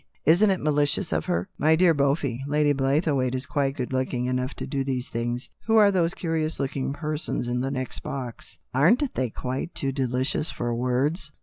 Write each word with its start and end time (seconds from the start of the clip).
Isn't 0.25 0.49
it 0.49 0.59
malicious 0.59 1.11
of 1.13 1.25
her?"" 1.25 1.47
My 1.59 1.75
dear 1.75 1.93
boy, 1.93 2.39
Lady 2.47 2.73
Blaythewaite 2.73 3.35
is 3.35 3.45
quite 3.45 3.77
good 3.77 3.93
lookin' 3.93 4.25
enough 4.25 4.55
to 4.55 4.65
do 4.65 4.83
these 4.83 5.09
things. 5.09 5.51
Who 5.67 5.75
are 5.77 5.91
those 5.91 6.15
curious 6.15 6.59
looking 6.59 6.91
persons 6.91 7.47
in 7.47 7.59
the 7.61 7.69
next 7.69 7.99
box?" 7.99 8.57
"Aren't 8.73 9.13
they 9.13 9.29
quite 9.29 9.75
too 9.75 9.91
delicious 9.91 10.49
for 10.49 10.73
words?" 10.73 11.29